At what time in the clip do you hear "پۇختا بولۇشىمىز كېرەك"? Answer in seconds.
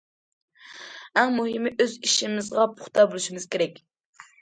2.75-3.83